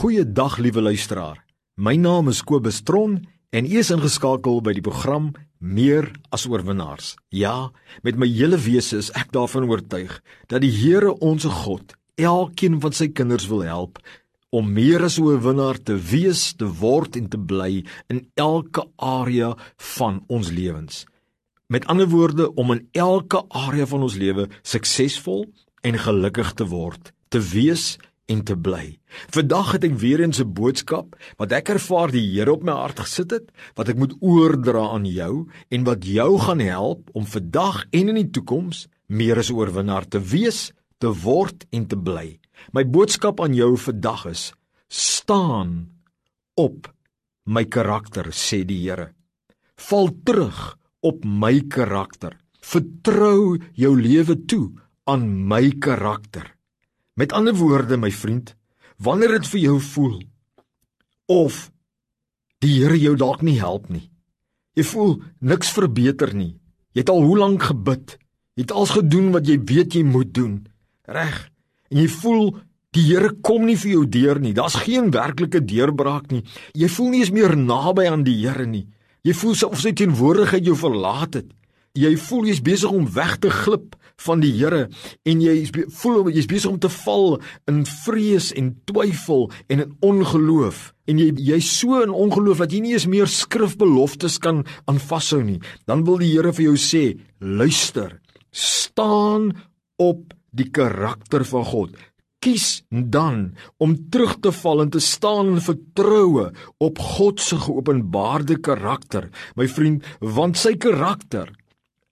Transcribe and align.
Goeiedag 0.00 0.54
liewe 0.56 0.80
luisteraar. 0.80 1.42
My 1.76 1.92
naam 2.00 2.30
is 2.32 2.38
Kobus 2.40 2.78
Tron 2.80 3.18
en 3.52 3.66
u 3.68 3.74
is 3.76 3.90
ingeskakel 3.92 4.62
by 4.64 4.72
die 4.72 4.84
program 4.86 5.26
Meer 5.60 6.06
as 6.32 6.46
oorwinnaars. 6.48 7.10
Ja, 7.28 7.68
met 8.00 8.16
my 8.16 8.24
hele 8.24 8.56
wese 8.56 8.96
is 8.96 9.10
ek 9.12 9.28
daarvan 9.36 9.68
oortuig 9.68 10.14
dat 10.48 10.64
die 10.64 10.72
Here 10.72 11.12
ons 11.20 11.44
God 11.44 11.92
elkeen 12.16 12.80
van 12.80 12.96
sy 12.96 13.10
kinders 13.12 13.44
wil 13.52 13.60
help 13.68 14.00
om 14.48 14.72
meer 14.72 15.04
as 15.04 15.20
'n 15.20 15.28
oorwinnaar 15.28 15.76
te 15.76 16.00
wees, 16.00 16.56
te 16.56 16.64
word 16.80 17.20
en 17.20 17.28
te 17.28 17.36
bly 17.36 17.84
in 18.08 18.24
elke 18.40 18.88
area 18.96 19.52
van 19.76 20.24
ons 20.28 20.48
lewens. 20.48 21.04
Met 21.68 21.84
ander 21.84 22.08
woorde 22.08 22.54
om 22.54 22.72
in 22.72 22.88
elke 22.92 23.44
area 23.48 23.84
van 23.84 24.02
ons 24.02 24.16
lewe 24.16 24.48
suksesvol 24.62 25.44
en 25.82 25.98
gelukkig 25.98 26.54
te 26.54 26.64
word, 26.64 27.12
te 27.28 27.40
wees 27.52 27.98
en 28.30 28.44
te 28.46 28.56
bly. 28.56 28.98
Vandag 29.34 29.74
het 29.74 29.84
ek 29.88 29.98
weer 29.98 30.22
eens 30.22 30.40
'n 30.40 30.52
boodskap 30.54 31.16
wat 31.36 31.52
ek 31.52 31.68
ervaar 31.68 32.10
die 32.10 32.26
Here 32.30 32.52
op 32.52 32.62
my 32.62 32.72
hart 32.72 33.00
gesit 33.00 33.30
het, 33.30 33.50
wat 33.74 33.88
ek 33.88 33.96
moet 33.96 34.14
oordra 34.20 34.94
aan 34.94 35.04
jou 35.04 35.48
en 35.68 35.84
wat 35.84 36.04
jou 36.04 36.38
gaan 36.38 36.60
help 36.60 37.10
om 37.12 37.26
vandag 37.26 37.84
en 37.90 38.08
in 38.08 38.14
die 38.14 38.30
toekoms 38.30 38.86
meer 39.06 39.38
as 39.38 39.50
'n 39.50 39.54
oorwinnaar 39.54 40.06
te 40.08 40.20
wees, 40.20 40.72
te 40.98 41.08
word 41.08 41.66
en 41.70 41.86
te 41.86 41.96
bly. 41.96 42.38
My 42.72 42.84
boodskap 42.84 43.40
aan 43.40 43.54
jou 43.54 43.76
vandag 43.76 44.26
is: 44.26 44.52
staan 44.88 45.88
op 46.54 46.92
my 47.44 47.64
karakter, 47.64 48.32
sê 48.32 48.64
die 48.64 48.88
Here. 48.88 49.14
Val 49.76 50.10
terug 50.24 50.76
op 51.00 51.24
my 51.24 51.60
karakter. 51.68 52.36
Vertrou 52.60 53.58
jou 53.72 53.96
lewe 53.96 54.36
toe 54.46 54.70
aan 55.04 55.48
my 55.48 55.70
karakter. 55.80 56.59
Met 57.14 57.32
ander 57.32 57.54
woorde, 57.54 57.96
my 57.96 58.10
vriend, 58.10 58.54
wanneer 58.96 59.38
dit 59.38 59.48
vir 59.52 59.60
jou 59.60 59.76
voel 59.80 60.20
of 61.30 61.70
die 62.60 62.80
Here 62.82 62.98
jou 62.98 63.14
dalk 63.16 63.42
nie 63.42 63.58
help 63.60 63.88
nie. 63.88 64.10
Jy 64.76 64.84
voel 64.90 65.14
niks 65.40 65.70
verbeter 65.72 66.34
nie. 66.36 66.56
Jy 66.92 67.04
het 67.04 67.12
al 67.12 67.22
hoe 67.24 67.38
lank 67.38 67.62
gebid? 67.70 68.16
Jy 68.58 68.66
het 68.66 68.74
alles 68.74 68.92
gedoen 68.98 69.30
wat 69.34 69.48
jy 69.48 69.56
weet 69.64 69.96
jy 69.96 70.02
moet 70.04 70.34
doen. 70.34 70.58
Reg. 71.08 71.46
En 71.90 72.02
jy 72.02 72.08
voel 72.20 72.50
die 72.94 73.06
Here 73.06 73.30
kom 73.46 73.64
nie 73.68 73.78
vir 73.78 73.92
jou 73.94 74.04
deur 74.18 74.40
nie. 74.42 74.52
Daar's 74.56 74.78
geen 74.84 75.10
werklike 75.14 75.62
deurbraak 75.64 76.30
nie. 76.34 76.42
Jy 76.74 76.90
voel 76.92 77.12
nie 77.12 77.22
eens 77.24 77.32
meer 77.34 77.56
naby 77.56 78.08
aan 78.10 78.26
die 78.26 78.36
Here 78.42 78.66
nie. 78.66 78.86
Jy 79.26 79.34
voel 79.36 79.56
of 79.68 79.80
sy 79.80 79.92
teenwoordigheid 79.96 80.66
jou 80.66 80.76
verlaat 80.78 81.40
het. 81.40 81.48
Jy 81.98 82.12
voel 82.22 82.44
jy's 82.46 82.60
besig 82.62 82.92
om 82.94 83.08
weg 83.10 83.32
te 83.42 83.50
glip 83.50 83.96
van 84.22 84.42
die 84.42 84.52
Here 84.54 84.84
en 85.26 85.40
jy 85.42 85.54
voel 85.98 86.28
jy's 86.30 86.46
besig 86.46 86.70
om 86.70 86.78
te 86.78 86.90
val 87.00 87.40
in 87.70 87.80
vrees 87.88 88.52
en 88.54 88.76
twyfel 88.86 89.48
en 89.66 89.82
in 89.82 89.96
ongeloof. 90.06 90.92
En 91.10 91.18
jy 91.18 91.32
jy's 91.50 91.70
so 91.80 91.98
in 92.04 92.14
ongeloof 92.14 92.62
dat 92.62 92.70
jy 92.70 92.84
nie 92.84 92.94
eens 92.94 93.08
meer 93.10 93.26
skrifbeloftes 93.26 94.38
kan 94.38 94.62
aan 94.86 95.00
vashou 95.02 95.42
nie. 95.42 95.58
Dan 95.90 96.04
wil 96.06 96.20
die 96.22 96.30
Here 96.30 96.52
vir 96.54 96.68
jou 96.70 96.76
sê 96.78 97.04
luister 97.40 98.20
staan 98.54 99.50
op 99.98 100.30
die 100.54 100.70
karakter 100.70 101.42
van 101.46 101.66
God. 101.66 101.98
Kies 102.40 102.84
dan 102.88 103.56
om 103.82 103.96
terug 104.14 104.38
te 104.40 104.52
val 104.62 104.86
en 104.86 104.92
te 104.94 105.02
staan 105.02 105.56
in 105.56 105.64
vertroue 105.64 106.46
op 106.78 107.02
God 107.18 107.42
se 107.42 107.58
geopenbaarde 107.60 108.60
karakter. 108.64 109.28
My 109.58 109.66
vriend 109.68 110.06
want 110.22 110.56
sy 110.56 110.76
karakter 110.80 111.50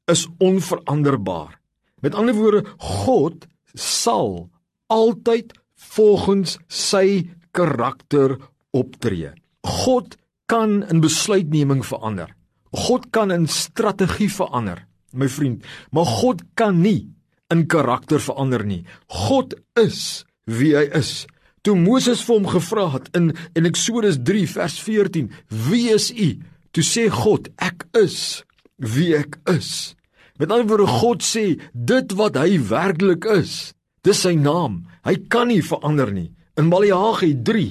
is 0.08 0.26
onveranderbaar 0.38 1.58
Met 2.00 2.14
ander 2.14 2.34
woorde, 2.34 2.64
God 2.78 3.46
sal 3.74 4.48
altyd 4.86 5.52
volgens 5.94 6.56
sy 6.70 7.28
karakter 7.56 8.36
optree. 8.76 9.32
God 9.66 10.16
kan 10.48 10.82
in 10.88 11.02
besluitneming 11.02 11.82
verander. 11.86 12.30
God 12.72 13.08
kan 13.10 13.32
in 13.34 13.48
strategie 13.50 14.30
verander, 14.30 14.84
my 15.12 15.28
vriend, 15.28 15.64
maar 15.90 16.06
God 16.06 16.44
kan 16.54 16.82
nie 16.84 17.08
in 17.52 17.64
karakter 17.66 18.20
verander 18.20 18.64
nie. 18.64 18.84
God 19.28 19.56
is 19.80 20.24
wie 20.44 20.74
hy 20.76 20.86
is. 20.96 21.26
Toe 21.64 21.74
Moses 21.76 22.22
vir 22.24 22.38
hom 22.38 22.48
gevra 22.48 22.86
het 22.94 23.08
in 23.16 23.32
in 23.58 23.68
Eksodus 23.68 24.20
3 24.24 24.46
vers 24.54 24.78
14, 24.80 25.32
"Wie 25.48 25.88
is 25.90 26.12
u?" 26.12 26.38
Toe 26.72 26.84
sê 26.84 27.08
God, 27.08 27.48
"Ek 27.58 27.88
is 27.92 28.44
wie 28.76 29.16
ek 29.16 29.40
is." 29.46 29.97
Met 30.38 30.52
ander 30.54 30.68
woorde 30.70 30.86
God 31.00 31.24
sê 31.26 31.58
dit 31.72 32.14
wat 32.18 32.38
hy 32.38 32.60
werklik 32.70 33.26
is. 33.32 33.72
Dis 34.06 34.22
sy 34.22 34.36
naam. 34.38 34.84
Hy 35.06 35.16
kan 35.32 35.50
nie 35.50 35.62
verander 35.66 36.12
nie. 36.14 36.30
In 36.58 36.70
Maleagi 36.70 37.34
3 37.46 37.68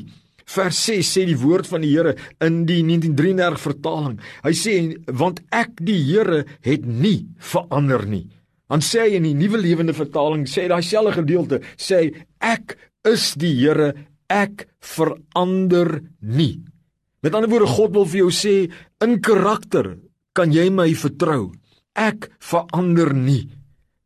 vers 0.48 0.80
6 0.88 1.12
sê 1.16 1.26
die 1.28 1.38
woord 1.40 1.68
van 1.68 1.84
die 1.84 1.92
Here 1.92 2.16
in 2.44 2.66
die 2.68 2.82
1933 2.84 3.64
vertaling. 3.64 4.18
Hy 4.44 4.54
sê 4.56 4.76
want 5.08 5.42
ek 5.56 5.80
die 5.84 6.00
Here 6.10 6.44
het 6.68 6.88
nie 6.88 7.28
verander 7.40 8.06
nie. 8.08 8.28
Dan 8.68 8.84
sê 8.84 9.06
hy 9.06 9.20
in 9.20 9.28
die 9.28 9.36
nuwe 9.38 9.60
lewende 9.64 9.96
vertaling 9.96 10.44
sê 10.48 10.68
daai 10.68 10.84
selfde 10.84 11.22
gedeelte 11.22 11.62
sê 11.80 12.10
ek 12.44 12.76
is 13.08 13.32
die 13.40 13.54
Here, 13.62 13.94
ek 14.28 14.68
verander 14.84 16.02
nie. 16.20 16.60
Met 17.24 17.36
ander 17.36 17.52
woorde 17.52 17.72
God 17.72 17.96
wil 17.96 18.08
vir 18.12 18.26
jou 18.26 18.34
sê 18.36 18.56
in 19.04 19.22
karakter 19.24 19.96
kan 20.36 20.52
jy 20.52 20.68
my 20.72 20.90
vertrou 21.00 21.54
ek 21.97 22.30
verander 22.40 23.13
nie. 23.13 23.50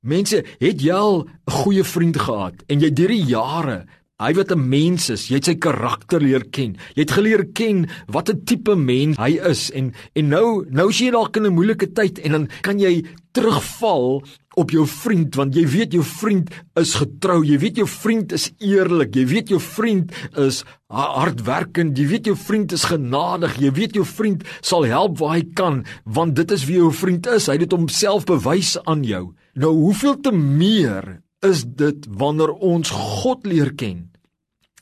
Mense, 0.02 0.42
het 0.58 0.82
jy 0.82 0.94
al 0.94 1.28
'n 1.28 1.52
goeie 1.52 1.84
vriend 1.84 2.18
gehad 2.18 2.64
en 2.68 2.80
jy 2.80 2.90
deur 2.90 3.14
die 3.14 3.26
jare, 3.30 3.86
hy 4.22 4.34
wat 4.34 4.52
'n 4.52 4.70
mens 4.70 5.10
is, 5.10 5.28
jy 5.30 5.36
het 5.36 5.46
sy 5.46 5.56
karakter 5.56 6.22
leer 6.22 6.46
ken. 6.50 6.78
Jy 6.96 7.02
het 7.02 7.12
geleer 7.12 7.46
ken 7.54 7.90
wat 8.08 8.30
'n 8.30 8.44
tipe 8.46 8.76
mens 8.76 9.18
hy 9.18 9.38
is 9.50 9.70
en 9.72 9.94
en 10.16 10.30
nou 10.30 10.66
nou 10.70 10.90
as 10.90 11.00
jy 11.00 11.12
dalk 11.12 11.38
in 11.38 11.46
'n 11.46 11.54
moeilike 11.54 11.94
tyd 11.94 12.20
en 12.20 12.32
dan 12.32 12.50
kan 12.62 12.80
jy 12.80 13.06
terugval 13.34 14.24
op 14.60 14.72
jou 14.74 14.84
vriend 14.88 15.36
want 15.40 15.56
jy 15.56 15.64
weet 15.72 15.96
jou 15.96 16.04
vriend 16.04 16.52
is 16.80 16.94
getrou, 17.00 17.40
jy 17.48 17.58
weet 17.62 17.80
jou 17.80 17.88
vriend 17.88 18.34
is 18.36 18.50
eerlik, 18.60 19.16
jy 19.16 19.26
weet 19.30 19.54
jou 19.54 19.60
vriend 19.64 20.12
is 20.40 20.62
hardwerkend, 20.92 21.96
jy 22.00 22.08
weet 22.10 22.28
jou 22.28 22.36
vriend 22.36 22.76
is 22.76 22.86
genadig, 22.92 23.56
jy 23.64 23.72
weet 23.78 23.96
jou 23.96 24.06
vriend 24.08 24.44
sal 24.60 24.88
help 24.92 25.20
waar 25.22 25.38
hy 25.38 25.46
kan 25.56 25.82
want 26.04 26.36
dit 26.40 26.52
is 26.52 26.68
wie 26.68 26.82
jou 26.82 26.92
vriend 26.96 27.28
is. 27.32 27.48
Hy 27.48 27.56
het 27.56 27.66
dit 27.66 27.78
homself 27.78 28.28
bewys 28.28 28.76
aan 28.84 29.06
jou. 29.08 29.32
Nou 29.56 29.72
hoeveel 29.78 30.20
te 30.24 30.36
meer 30.36 31.22
is 31.48 31.64
dit 31.64 32.08
wanneer 32.08 32.52
ons 32.52 32.92
God 32.92 33.48
leer 33.48 33.72
ken 33.76 34.10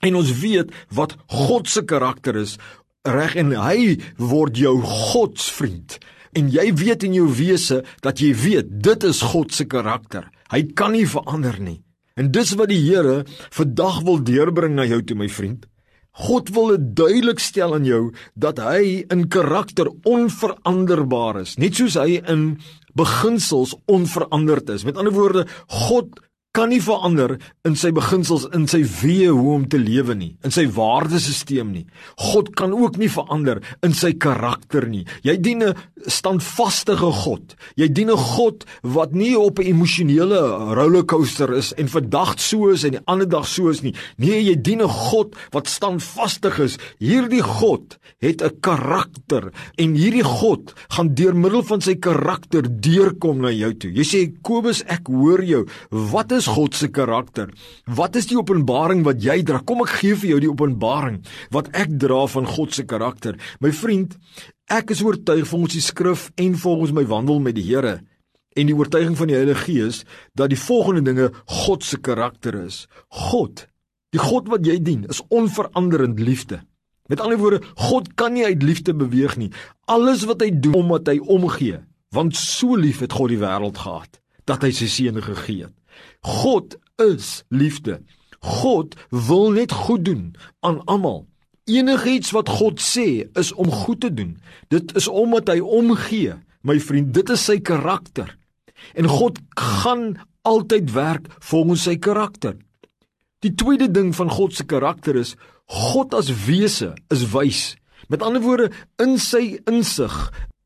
en 0.06 0.16
ons 0.16 0.32
weet 0.42 0.72
wat 0.96 1.16
God 1.32 1.70
se 1.70 1.84
karakter 1.86 2.38
is 2.40 2.58
reg 3.08 3.36
en 3.40 3.54
hy 3.56 3.98
word 4.20 4.60
jou 4.60 4.80
godsvriend 4.84 6.00
en 6.38 6.50
jy 6.54 6.70
weet 6.78 7.06
in 7.08 7.16
jou 7.18 7.28
wese 7.34 7.84
dat 8.06 8.22
jy 8.22 8.34
weet 8.38 8.72
dit 8.84 9.04
is 9.04 9.22
God 9.34 9.54
se 9.56 9.66
karakter. 9.70 10.30
Hy 10.54 10.64
kan 10.76 10.94
nie 10.94 11.08
verander 11.10 11.60
nie. 11.62 11.80
En 12.20 12.32
dis 12.36 12.52
wat 12.60 12.72
die 12.72 12.82
Here 12.82 13.24
vandag 13.56 14.02
wil 14.08 14.20
deurbring 14.24 14.76
na 14.76 14.86
jou 14.90 15.02
toe 15.04 15.18
my 15.18 15.30
vriend. 15.32 15.66
God 16.20 16.50
wil 16.52 16.74
dit 16.74 16.88
duidelik 17.00 17.40
stel 17.40 17.78
aan 17.78 17.86
jou 17.88 18.10
dat 18.36 18.60
hy 18.60 19.06
in 19.14 19.28
karakter 19.32 19.88
onveranderbaar 20.10 21.44
is, 21.46 21.56
net 21.62 21.80
soos 21.80 21.96
hy 22.00 22.20
in 22.28 22.58
beginsels 22.98 23.76
onveranderd 23.88 24.74
is. 24.74 24.84
Met 24.84 24.98
ander 25.00 25.16
woorde, 25.16 25.46
God 25.88 26.20
kan 26.60 26.74
nie 26.74 26.82
verander 26.84 27.38
in 27.68 27.78
sy 27.80 27.94
beginsels 27.96 28.44
in 28.56 28.66
sy 28.68 28.82
weë 28.84 29.32
hoe 29.32 29.54
om 29.56 29.66
te 29.72 29.80
lewe 29.80 30.16
nie 30.18 30.34
in 30.44 30.52
sy 30.52 30.66
waardesisteem 30.76 31.70
nie. 31.72 31.86
God 32.20 32.52
kan 32.60 32.74
ook 32.76 32.98
nie 33.00 33.08
verander 33.12 33.62
in 33.86 33.96
sy 33.96 34.12
karakter 34.20 34.90
nie. 34.92 35.06
Jy 35.24 35.38
dien 35.40 35.64
'n 35.64 35.76
standvaste 36.08 36.98
God. 36.98 37.56
Jy 37.76 37.88
dien 37.88 38.12
'n 38.12 38.18
God 38.18 38.66
wat 38.84 39.14
nie 39.14 39.38
op 39.38 39.60
'n 39.60 39.72
emosionele 39.72 40.76
rollercoaster 40.76 41.54
is 41.54 41.74
en 41.74 41.88
vandag 41.88 42.40
so 42.40 42.70
is 42.70 42.84
en 42.84 42.92
die 42.92 43.06
ander 43.08 43.30
dag 43.30 43.48
so 43.48 43.70
is 43.70 43.82
nie. 43.82 43.96
Nee 44.18 44.44
jy 44.44 44.56
dien 44.62 44.82
'n 44.82 44.88
God 44.88 45.36
wat 45.52 45.68
standvastig 45.68 46.60
is. 46.60 46.78
Hierdie 47.00 47.44
God 47.44 47.98
het 48.20 48.42
'n 48.44 48.60
karakter 48.60 49.52
en 49.78 49.96
hierdie 49.96 50.24
God 50.24 50.74
gaan 50.90 51.16
deur 51.16 51.36
middel 51.36 51.64
van 51.64 51.82
sy 51.82 51.96
karakter 51.96 52.64
deurkom 52.82 53.42
na 53.42 53.52
jou 53.52 53.74
toe. 53.74 53.92
Jy 53.92 54.04
sê 54.04 54.42
Kobus 54.42 54.84
ek 54.88 55.08
hoor 55.08 55.44
jou. 55.44 55.66
Wat 55.90 56.32
is 56.32 56.49
God 56.50 56.76
se 56.78 56.90
karakter? 56.94 57.52
Wat 57.86 58.18
is 58.20 58.30
die 58.30 58.38
openbaring 58.40 59.04
wat 59.08 59.22
jy 59.24 59.40
dra? 59.46 59.62
Kom 59.66 59.84
ek 59.86 59.96
gee 60.02 60.18
vir 60.18 60.34
jou 60.34 60.40
die 60.46 60.52
openbaring 60.52 61.20
wat 61.56 61.72
ek 61.78 61.94
dra 62.02 62.26
van 62.34 62.48
God 62.50 62.76
se 62.76 62.86
karakter. 62.90 63.38
My 63.64 63.72
vriend, 63.76 64.16
ek 64.70 64.94
is 64.96 65.04
oortuig 65.06 65.48
volgens 65.50 65.78
die 65.78 65.86
skrif 65.86 66.30
en 66.42 66.58
volgens 66.58 66.96
my 66.98 67.06
wandel 67.10 67.42
met 67.44 67.58
die 67.58 67.68
Here 67.70 68.00
en 68.58 68.70
die 68.70 68.76
oortuiging 68.76 69.16
van 69.18 69.30
die 69.30 69.38
Heilige 69.38 69.68
Gees 69.68 70.04
dat 70.38 70.52
die 70.52 70.60
volgende 70.60 71.06
dinge 71.06 71.30
God 71.64 71.86
se 71.86 72.00
karakter 72.02 72.58
is. 72.66 72.88
God, 73.08 73.68
die 74.14 74.22
God 74.22 74.50
wat 74.52 74.66
jy 74.68 74.80
dien, 74.84 75.06
is 75.10 75.22
onveranderend 75.30 76.20
liefde. 76.20 76.64
Met 77.10 77.22
ander 77.24 77.40
woorde, 77.42 77.64
God 77.90 78.14
kan 78.20 78.36
nie 78.36 78.46
uit 78.46 78.64
liefde 78.66 78.94
beweeg 78.94 79.38
nie. 79.42 79.50
Alles 79.90 80.28
wat 80.30 80.44
hy 80.46 80.52
doen 80.54 80.84
omdat 80.84 81.10
hy 81.10 81.18
omgee, 81.26 81.82
want 82.14 82.38
so 82.38 82.78
lief 82.78 83.02
het 83.06 83.16
God 83.18 83.34
die 83.34 83.42
wêreld 83.42 83.82
gehad 83.82 84.22
dat 84.50 84.64
hy 84.66 84.72
sy 84.74 84.88
seun 84.90 85.22
gegee 85.22 85.68
het. 85.68 85.79
God 86.22 86.78
is 86.98 87.44
liefde. 87.48 88.00
God 88.40 88.96
wil 89.10 89.52
net 89.52 89.72
goed 89.72 90.06
doen 90.06 90.36
aan 90.60 90.84
almal. 90.86 91.26
Enigiets 91.70 92.32
wat 92.34 92.50
God 92.50 92.82
sê 92.82 93.28
is 93.38 93.52
om 93.54 93.70
goed 93.72 94.02
te 94.02 94.14
doen. 94.14 94.38
Dit 94.68 94.96
is 94.98 95.08
omdat 95.08 95.52
hy 95.52 95.60
omgee. 95.60 96.34
My 96.62 96.80
vriend, 96.80 97.14
dit 97.14 97.30
is 97.30 97.44
sy 97.46 97.60
karakter. 97.60 98.32
En 98.96 99.08
God 99.08 99.40
gaan 99.60 100.16
altyd 100.48 100.92
werk 100.96 101.28
volgens 101.40 101.84
sy 101.88 101.98
karakter. 102.00 102.56
Die 103.44 103.54
tweede 103.56 103.88
ding 103.92 104.12
van 104.16 104.32
God 104.32 104.56
se 104.56 104.66
karakter 104.68 105.16
is 105.20 105.36
God 105.70 106.16
as 106.18 106.32
wese 106.48 106.94
is 107.14 107.28
wys. 107.32 107.76
Met 108.10 108.24
ander 108.26 108.42
woorde, 108.42 108.72
in 109.00 109.20
sy 109.22 109.60
insig 109.70 110.16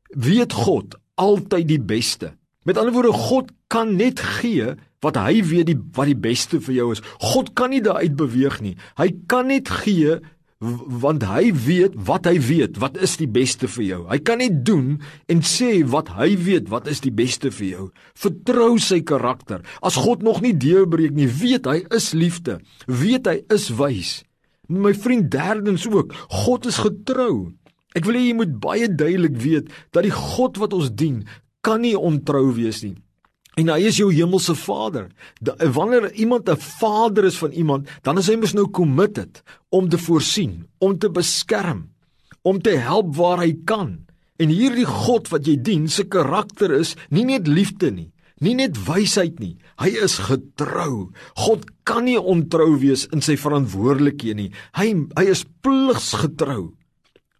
weet 0.08 0.54
God 0.64 0.96
altyd 1.20 1.68
die 1.68 1.82
beste. 1.82 2.32
Met 2.64 2.78
ander 2.80 2.94
woorde, 2.94 3.12
God 3.12 3.52
kan 3.68 3.94
net 3.98 4.22
gee 4.40 4.72
wat 5.04 5.18
hy 5.20 5.42
weet 5.44 5.68
die 5.70 5.80
wat 5.96 6.10
die 6.10 6.18
beste 6.18 6.60
vir 6.64 6.78
jou 6.80 6.92
is. 6.96 7.02
God 7.22 7.52
kan 7.58 7.74
nie 7.74 7.82
daaruit 7.84 8.16
beweeg 8.18 8.60
nie. 8.64 8.76
Hy 9.00 9.10
kan 9.30 9.52
net 9.52 9.70
gee 9.84 10.20
want 11.04 11.24
hy 11.28 11.50
weet 11.52 11.96
wat 12.08 12.28
hy 12.30 12.38
weet 12.40 12.78
wat 12.80 12.96
is 13.02 13.16
die 13.20 13.28
beste 13.28 13.68
vir 13.68 13.84
jou. 13.84 14.00
Hy 14.08 14.18
kan 14.24 14.40
net 14.40 14.62
doen 14.66 15.00
en 15.28 15.42
sê 15.44 15.82
wat 15.90 16.14
hy 16.16 16.30
weet 16.40 16.70
wat 16.72 16.88
is 16.90 17.02
die 17.04 17.12
beste 17.12 17.52
vir 17.52 17.68
jou. 17.68 17.88
Vertrou 18.16 18.78
sy 18.80 19.02
karakter. 19.04 19.64
As 19.84 19.98
God 20.00 20.24
nog 20.24 20.40
nie 20.44 20.54
deurbreek 20.56 21.12
nie, 21.16 21.28
weet 21.28 21.68
hy 21.68 21.82
is 21.94 22.12
liefde. 22.16 22.60
Weet 22.86 23.28
hy 23.28 23.40
is 23.52 23.68
wys. 23.76 24.22
My 24.72 24.94
vriend 24.96 25.28
derdens 25.32 25.84
ook, 25.90 26.14
God 26.46 26.66
is 26.70 26.80
getrou. 26.80 27.52
Ek 27.94 28.06
wil 28.08 28.16
hê 28.16 28.28
jy 28.30 28.36
moet 28.38 28.54
baie 28.62 28.88
duidelik 28.88 29.36
weet 29.38 29.72
dat 29.92 30.06
die 30.06 30.14
God 30.14 30.56
wat 30.62 30.72
ons 30.74 30.88
dien, 30.90 31.22
kan 31.64 31.84
nie 31.84 31.96
ontrou 31.96 32.48
wees 32.56 32.82
nie. 32.84 32.96
En 33.54 33.70
hy 33.70 33.84
is 33.86 33.98
jou 34.00 34.10
hemelse 34.10 34.54
Vader. 34.58 35.08
Da, 35.40 35.54
wanneer 35.70 36.12
iemand 36.12 36.48
'n 36.48 36.56
vader 36.58 37.24
is 37.24 37.38
van 37.38 37.50
iemand, 37.50 37.88
dan 38.02 38.18
is 38.18 38.26
hy 38.26 38.36
mos 38.36 38.52
nou 38.52 38.70
committed 38.70 39.42
om 39.68 39.88
te 39.88 39.98
voorsien, 39.98 40.66
om 40.78 40.98
te 40.98 41.10
beskerm, 41.10 41.90
om 42.42 42.60
te 42.60 42.76
help 42.76 43.16
waar 43.16 43.38
hy 43.38 43.56
kan. 43.64 44.06
En 44.36 44.48
hierdie 44.48 44.86
God 44.86 45.28
wat 45.28 45.46
jy 45.46 45.56
dien, 45.62 45.88
se 45.88 46.04
karakter 46.04 46.72
is 46.72 46.96
nie 47.10 47.24
net 47.24 47.46
liefde 47.46 47.90
nie, 47.90 48.10
nie 48.40 48.54
net 48.54 48.76
wysheid 48.86 49.38
nie. 49.38 49.56
Hy 49.78 49.88
is 49.88 50.18
getrou. 50.18 51.12
God 51.34 51.64
kan 51.84 52.04
nie 52.04 52.18
ontrou 52.18 52.78
wees 52.78 53.06
in 53.12 53.20
sy 53.20 53.36
verantwoordelikhede 53.36 54.34
nie. 54.34 54.50
Hy 54.74 55.06
hy 55.16 55.24
is 55.30 55.44
pligsgetrou. 55.62 56.74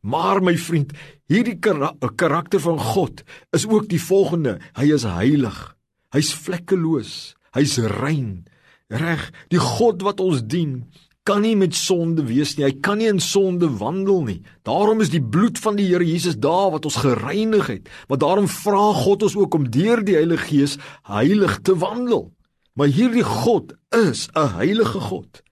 Maar 0.01 0.43
my 0.43 0.57
vriend, 0.57 0.93
hierdie 1.27 1.59
karakter 1.59 2.61
van 2.61 2.79
God 2.79 3.25
is 3.53 3.67
ook 3.67 3.89
die 3.89 4.01
volgende. 4.01 4.61
Hy 4.77 4.93
is 4.93 5.03
heilig. 5.03 5.74
Hy's 6.15 6.31
vlekkeloos. 6.45 7.35
Hy's 7.55 7.79
rein. 8.01 8.45
Reg, 8.93 9.31
die 9.51 9.59
God 9.59 10.05
wat 10.07 10.21
ons 10.23 10.45
dien, 10.47 10.85
kan 11.25 11.41
nie 11.41 11.55
met 11.57 11.73
sonde 11.75 12.27
wees 12.29 12.53
nie. 12.57 12.67
Hy 12.67 12.75
kan 12.85 13.01
nie 13.01 13.09
in 13.09 13.21
sonde 13.23 13.71
wandel 13.81 14.21
nie. 14.27 14.41
Daarom 14.69 15.01
is 15.01 15.11
die 15.13 15.23
bloed 15.23 15.59
van 15.63 15.79
die 15.79 15.87
Here 15.89 16.05
Jesus 16.05 16.37
daar 16.37 16.71
wat 16.75 16.85
ons 16.85 17.01
gereinig 17.01 17.71
het. 17.73 17.89
Maar 18.09 18.21
daarom 18.21 18.49
vra 18.51 18.91
God 19.01 19.25
ons 19.25 19.37
ook 19.41 19.57
om 19.57 19.71
deur 19.73 20.05
die 20.05 20.19
Heilige 20.19 20.51
Gees 20.51 20.77
heilig 21.09 21.63
te 21.65 21.77
wandel. 21.81 22.29
Maar 22.77 22.93
hierdie 22.93 23.25
God 23.25 23.73
is 23.95 24.29
'n 24.35 24.59
heilige 24.59 25.01
God. 25.01 25.43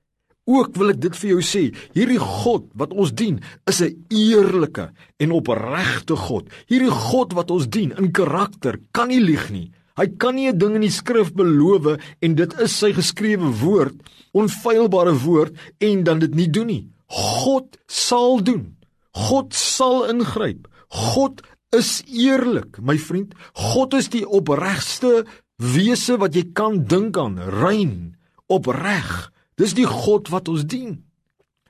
Ook 0.44 0.76
wil 0.76 0.90
ek 0.90 1.00
dit 1.00 1.16
vir 1.16 1.30
jou 1.30 1.42
sê, 1.42 1.74
hierdie 1.94 2.18
God 2.18 2.66
wat 2.74 2.92
ons 2.92 3.12
dien, 3.14 3.40
is 3.66 3.80
'n 3.80 4.04
eerlike 4.10 4.90
en 5.18 5.32
opregte 5.32 6.16
God. 6.16 6.50
Hierdie 6.66 6.90
God 6.90 7.32
wat 7.32 7.50
ons 7.50 7.68
dien 7.68 7.92
in 7.96 8.10
karakter 8.12 8.78
kan 8.90 9.08
nie 9.08 9.20
lieg 9.20 9.50
nie. 9.50 9.70
Hy 9.96 10.06
kan 10.16 10.34
nie 10.34 10.48
'n 10.48 10.58
ding 10.58 10.74
in 10.74 10.86
die 10.86 10.90
skrif 10.90 11.32
beloof 11.34 11.98
en 12.20 12.34
dit 12.34 12.60
is 12.60 12.78
sy 12.78 12.92
geskrewe 12.92 13.52
woord, 13.60 13.96
onfeilbare 14.32 15.14
woord 15.24 15.52
en 15.80 16.04
dan 16.04 16.18
dit 16.18 16.34
nie 16.34 16.50
doen 16.50 16.66
nie. 16.66 16.88
God 17.08 17.76
sal 17.86 18.40
doen. 18.42 18.76
God 19.12 19.54
sal 19.54 20.08
ingryp. 20.08 20.68
God 20.88 21.42
is 21.72 22.02
eerlik, 22.08 22.80
my 22.80 22.96
vriend. 22.98 23.34
God 23.52 23.94
is 23.94 24.08
die 24.08 24.24
opregste 24.24 25.24
wese 25.56 26.16
wat 26.20 26.34
jy 26.34 26.52
kan 26.56 26.84
dink 26.88 27.16
aan, 27.16 27.38
rein, 27.38 28.16
opreg. 28.48 29.30
Dis 29.60 29.74
die 29.76 29.86
God 29.88 30.28
wat 30.32 30.48
ons 30.48 30.64
dien. 30.64 31.02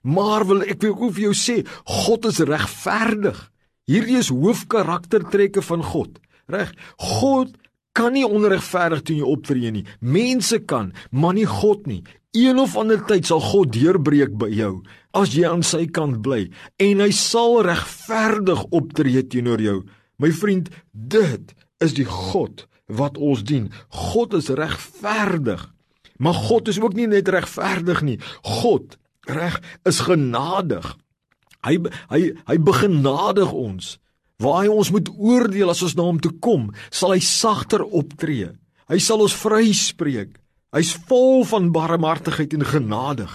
Maar 0.03 0.47
wil 0.47 0.63
ek 0.67 0.83
wil 0.83 0.95
ook 0.97 1.15
vir 1.15 1.29
jou 1.31 1.35
sê, 1.39 1.57
God 2.07 2.27
is 2.31 2.43
regverdig. 2.47 3.39
Hierdie 3.91 4.19
is 4.19 4.31
hoofkaraktertrekke 4.31 5.63
van 5.63 5.83
God. 5.83 6.19
Reg? 6.51 6.71
God 6.99 7.55
kan 7.93 8.15
nie 8.17 8.25
onregverdig 8.27 9.05
teen 9.07 9.21
jou 9.23 9.31
optree 9.35 9.71
nie. 9.75 9.85
Mense 10.01 10.63
kan, 10.65 10.93
maar 11.11 11.37
nie 11.37 11.49
God 11.49 11.87
nie. 11.87 12.03
Een 12.33 12.59
of 12.59 12.77
ander 12.81 13.03
tyd 13.05 13.29
sal 13.29 13.43
God 13.45 13.75
deurbreek 13.75 14.33
by 14.41 14.49
jou 14.57 14.79
as 15.13 15.35
jy 15.37 15.45
aan 15.45 15.65
sy 15.67 15.85
kant 15.93 16.23
bly 16.25 16.47
en 16.81 17.03
hy 17.05 17.11
sal 17.13 17.59
regverdig 17.67 18.63
optree 18.73 19.21
teenoor 19.29 19.61
jou. 19.61 19.83
My 20.17 20.31
vriend, 20.33 20.71
dit 20.93 21.53
is 21.85 21.93
die 21.99 22.09
God 22.09 22.65
wat 22.89 23.21
ons 23.21 23.45
dien. 23.45 23.69
God 23.93 24.33
is 24.39 24.49
regverdig. 24.49 25.69
Maar 26.17 26.39
God 26.49 26.69
is 26.73 26.81
ook 26.81 26.97
nie 26.97 27.09
net 27.11 27.29
regverdig 27.29 28.01
nie. 28.07 28.19
God 28.47 28.97
reg 29.29 29.59
is 29.89 30.01
genadig. 30.07 30.95
Hy 31.67 31.79
hy 32.11 32.23
hy 32.49 32.57
begenadig 32.59 33.53
ons. 33.53 33.97
Waar 34.43 34.65
hy 34.65 34.73
ons 34.73 34.91
moet 34.91 35.09
oordeel 35.15 35.71
as 35.71 35.83
ons 35.87 35.95
na 35.99 36.07
hom 36.09 36.19
toe 36.23 36.33
kom, 36.43 36.71
sal 36.91 37.15
hy 37.15 37.21
sagter 37.23 37.85
optree. 37.87 38.51
Hy 38.91 38.99
sal 38.99 39.23
ons 39.23 39.37
vryspreek. 39.39 40.35
Hy's 40.75 40.95
vol 41.09 41.45
van 41.47 41.71
barmhartigheid 41.73 42.55
en 42.57 42.65
genadig. 42.67 43.33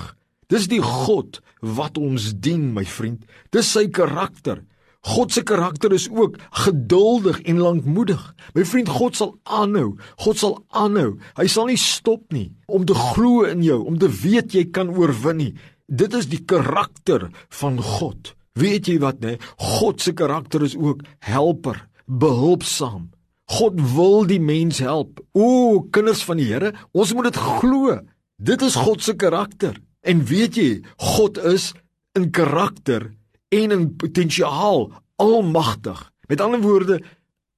Dis 0.52 0.68
die 0.72 0.82
God 0.84 1.40
wat 1.62 2.00
ons 2.00 2.32
dien, 2.44 2.72
my 2.74 2.84
vriend. 2.88 3.24
Dis 3.54 3.70
sy 3.76 3.88
karakter. 3.94 4.64
God 5.08 5.32
se 5.32 5.44
karakter 5.48 5.94
is 5.96 6.08
ook 6.12 6.36
geduldig 6.66 7.40
en 7.48 7.62
lankmoedig. 7.64 8.22
My 8.56 8.66
vriend, 8.68 8.90
God 8.92 9.16
sal 9.16 9.36
aanhou. 9.44 9.96
God 10.24 10.40
sal 10.40 10.58
aanhou. 10.76 11.16
Hy 11.40 11.48
sal 11.52 11.70
nie 11.72 11.80
stop 11.80 12.26
nie 12.36 12.50
om 12.68 12.84
te 12.88 12.96
glo 12.98 13.46
in 13.48 13.64
jou, 13.64 13.80
om 13.88 14.00
te 14.00 14.10
weet 14.12 14.58
jy 14.58 14.66
kan 14.76 14.92
oorwin 14.92 15.40
nie. 15.40 15.54
Dit 15.88 16.18
is 16.18 16.28
die 16.28 16.44
karakter 16.44 17.30
van 17.62 17.80
God. 17.80 18.34
Weet 18.58 18.90
jy 18.90 18.98
wat 19.04 19.22
nê? 19.22 19.38
God 19.80 20.02
se 20.02 20.14
karakter 20.18 20.64
is 20.66 20.76
ook 20.78 21.04
helper, 21.26 21.80
behulpsaam. 22.06 23.12
God 23.58 23.80
wil 23.94 24.26
die 24.28 24.42
mens 24.44 24.82
help. 24.84 25.22
O, 25.32 25.82
kinders 25.94 26.24
van 26.28 26.42
die 26.42 26.50
Here, 26.50 26.74
ons 26.92 27.14
moet 27.16 27.30
dit 27.30 27.38
glo. 27.38 28.00
Dit 28.38 28.64
is 28.66 28.76
God 28.76 29.04
se 29.04 29.16
karakter. 29.16 29.78
En 30.04 30.24
weet 30.28 30.58
jy, 30.60 30.72
God 31.16 31.38
is 31.38 31.72
in 32.18 32.30
karakter 32.34 33.12
en 33.54 33.72
in 33.72 33.88
potensiaal 34.00 34.90
almagtig. 35.22 36.02
Met 36.28 36.42
ander 36.44 36.62
woorde, 36.62 37.00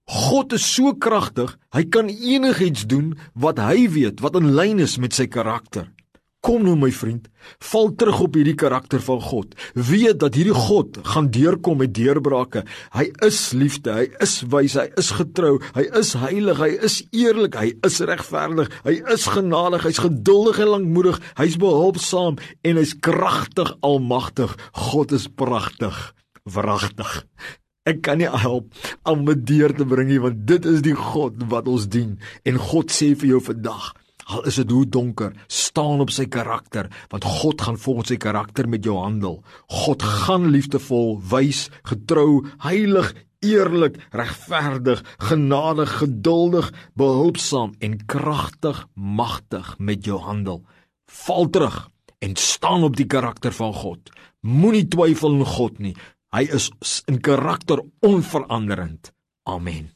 God 0.09 0.53
is 0.57 0.65
so 0.65 0.95
kragtig, 0.97 1.51
hy 1.75 1.83
kan 1.93 2.09
enigiets 2.09 2.87
doen 2.89 3.13
wat 3.37 3.59
hy 3.61 3.85
weet 3.93 4.23
wat 4.25 4.37
in 4.39 4.55
lyn 4.57 4.81
is 4.81 4.97
met 4.97 5.13
sy 5.13 5.27
karakter. 5.29 5.85
Kom 6.39 6.63
nou 6.63 6.77
my 6.79 6.87
vriend, 6.95 7.25
val 7.67 7.89
terug 7.99 8.21
op 8.23 8.37
hierdie 8.39 8.55
karakter 8.55 9.01
van 9.03 9.19
God. 9.19 9.57
Weet 9.75 10.21
dat 10.21 10.37
hierdie 10.39 10.55
God 10.55 11.01
gaan 11.11 11.27
deurkom 11.35 11.81
met 11.81 11.91
deurbrake. 11.97 12.63
Hy 12.95 13.09
is 13.27 13.41
liefde, 13.51 13.91
hy 13.91 14.05
is 14.23 14.37
wys, 14.47 14.77
hy 14.79 14.87
is 15.01 15.11
getrou, 15.17 15.57
hy 15.75 15.83
is 15.99 16.13
heilig, 16.21 16.63
hy 16.63 16.71
is 16.87 17.01
eerlik, 17.11 17.59
hy 17.59 17.73
is 17.83 17.99
regverdig, 18.07 18.71
hy 18.87 18.95
is 19.11 19.27
genadig, 19.27 19.83
hy's 19.83 19.99
geduldig 19.99 20.63
en 20.63 20.73
lankmoedig, 20.77 21.19
hy's 21.41 21.59
behulpsaam 21.59 22.39
en 22.39 22.79
hy's 22.79 22.95
kragtig, 22.95 23.75
almagtig. 23.83 24.55
God 24.95 25.11
is 25.19 25.27
pragtig, 25.27 26.03
wragtig. 26.47 27.23
Ek 27.89 27.99
kan 28.05 28.21
nie 28.21 28.31
help 28.31 28.71
om 29.07 29.27
met 29.27 29.43
deur 29.49 29.75
te 29.75 29.83
bring 29.87 30.07
nie 30.07 30.23
want 30.23 30.45
dit 30.47 30.65
is 30.71 30.83
die 30.85 30.95
God 30.95 31.41
wat 31.51 31.67
ons 31.67 31.89
dien 31.91 32.15
en 32.47 32.67
God 32.71 32.93
sê 32.95 33.11
vir 33.17 33.35
jou 33.35 33.43
vandag 33.43 33.97
Al 34.29 34.45
is 34.45 34.59
dit 34.61 34.69
hoe 34.69 34.85
donker, 34.85 35.33
staan 35.49 36.03
op 36.03 36.11
sy 36.13 36.27
karakter, 36.29 36.89
want 37.09 37.25
God 37.25 37.61
gaan 37.65 37.79
volgens 37.81 38.11
sy 38.11 38.17
karakter 38.21 38.69
met 38.69 38.85
jou 38.85 38.99
handel. 39.01 39.39
God 39.83 40.05
gaan 40.05 40.51
liefdevol, 40.53 41.17
wys, 41.31 41.67
getrou, 41.89 42.45
heilig, 42.61 43.09
eerlik, 43.41 43.97
regverdig, 44.13 45.01
genadig, 45.31 45.97
geduldig, 46.03 46.69
behulpsaam 46.93 47.73
en 47.79 47.97
kragtig, 48.05 48.85
magtig 48.93 49.73
met 49.79 50.05
jou 50.05 50.19
handel. 50.21 50.61
Val 51.09 51.49
terug 51.49 51.87
en 52.19 52.35
staan 52.35 52.83
op 52.83 52.97
die 52.99 53.07
karakter 53.09 53.55
van 53.55 53.73
God. 53.73 54.11
Moenie 54.45 54.87
twyfel 54.87 55.39
in 55.39 55.45
God 55.45 55.79
nie. 55.79 55.95
Hy 56.35 56.45
is 56.53 56.69
in 57.09 57.17
karakter 57.25 57.81
onveranderend. 58.05 59.13
Amen. 59.49 59.89